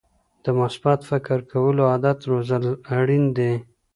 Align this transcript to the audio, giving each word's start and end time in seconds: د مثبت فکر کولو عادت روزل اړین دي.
د 0.43 0.45
مثبت 0.59 0.99
فکر 1.09 1.37
کولو 1.51 1.81
عادت 1.91 2.19
روزل 2.31 2.65
اړین 2.97 3.25
دي. 3.37 3.53